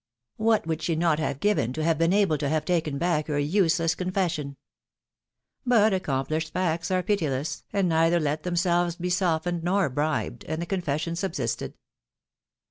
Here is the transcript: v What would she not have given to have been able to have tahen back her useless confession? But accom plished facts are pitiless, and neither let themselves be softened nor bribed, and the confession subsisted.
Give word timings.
v 0.39 0.45
What 0.45 0.65
would 0.65 0.81
she 0.81 0.95
not 0.95 1.19
have 1.19 1.39
given 1.39 1.73
to 1.73 1.83
have 1.83 1.99
been 1.99 2.11
able 2.11 2.35
to 2.39 2.49
have 2.49 2.65
tahen 2.65 2.97
back 2.97 3.27
her 3.27 3.37
useless 3.37 3.93
confession? 3.93 4.57
But 5.63 5.93
accom 5.93 6.27
plished 6.27 6.49
facts 6.49 6.89
are 6.89 7.03
pitiless, 7.03 7.65
and 7.71 7.87
neither 7.87 8.19
let 8.19 8.41
themselves 8.41 8.95
be 8.95 9.11
softened 9.11 9.63
nor 9.63 9.89
bribed, 9.89 10.43
and 10.45 10.59
the 10.59 10.65
confession 10.65 11.15
subsisted. 11.15 11.75